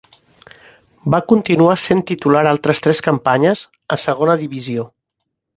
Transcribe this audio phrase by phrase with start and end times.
[1.15, 3.65] Va continuar sent titular altres tres campanyes,
[3.97, 4.91] a Segona Divisió.